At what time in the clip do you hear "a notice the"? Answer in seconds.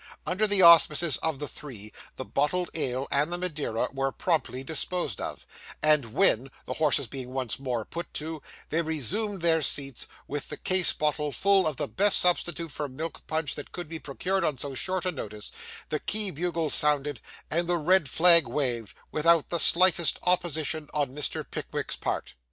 15.05-15.99